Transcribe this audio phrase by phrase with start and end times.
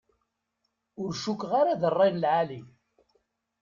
[1.01, 2.61] Ur cukkeɣ d rray n lεali.